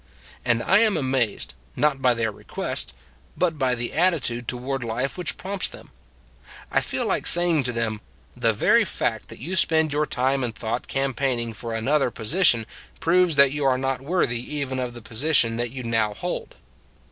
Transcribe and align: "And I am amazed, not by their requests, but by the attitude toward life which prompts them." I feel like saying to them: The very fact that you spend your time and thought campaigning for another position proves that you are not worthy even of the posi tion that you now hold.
"And 0.43 0.63
I 0.63 0.79
am 0.79 0.97
amazed, 0.97 1.53
not 1.75 2.01
by 2.01 2.15
their 2.15 2.31
requests, 2.31 2.91
but 3.37 3.59
by 3.59 3.75
the 3.75 3.93
attitude 3.93 4.47
toward 4.47 4.83
life 4.83 5.15
which 5.15 5.37
prompts 5.37 5.69
them." 5.69 5.91
I 6.71 6.81
feel 6.81 7.05
like 7.07 7.27
saying 7.27 7.65
to 7.65 7.71
them: 7.71 8.01
The 8.35 8.51
very 8.51 8.83
fact 8.83 9.27
that 9.27 9.37
you 9.37 9.55
spend 9.55 9.93
your 9.93 10.07
time 10.07 10.43
and 10.43 10.55
thought 10.55 10.87
campaigning 10.87 11.53
for 11.53 11.75
another 11.75 12.09
position 12.09 12.65
proves 12.99 13.35
that 13.35 13.51
you 13.51 13.63
are 13.63 13.77
not 13.77 14.01
worthy 14.01 14.39
even 14.55 14.79
of 14.79 14.95
the 14.95 15.01
posi 15.03 15.35
tion 15.35 15.57
that 15.57 15.69
you 15.69 15.83
now 15.83 16.15
hold. 16.15 16.55